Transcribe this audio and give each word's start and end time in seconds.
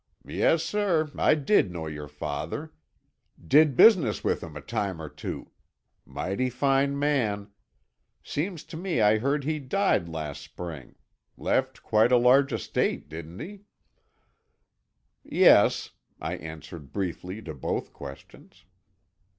"Yes, 0.25 0.63
sir, 0.63 1.11
I 1.15 1.35
did 1.35 1.69
know 1.71 1.85
your 1.85 2.07
father. 2.07 2.73
Did 3.47 3.75
business 3.77 4.23
with 4.23 4.41
him 4.41 4.57
a 4.57 4.59
time 4.61 4.99
or 4.99 5.09
two. 5.09 5.51
Mighty 6.07 6.49
fine 6.49 6.97
man. 6.97 7.51
Seems 8.23 8.63
to 8.63 8.77
me 8.77 8.99
I 8.99 9.19
heard 9.19 9.43
he 9.43 9.59
died 9.59 10.09
last 10.09 10.41
spring. 10.41 10.95
Left 11.37 11.83
quite 11.83 12.11
a 12.11 12.17
large 12.17 12.51
estate, 12.51 13.09
didn't 13.09 13.41
he?" 13.41 13.59
"Yes," 15.23 15.91
I 16.19 16.33
answered 16.37 16.91
briefly 16.91 17.39
to 17.43 17.53
both 17.53 17.93
questions. 17.93 18.65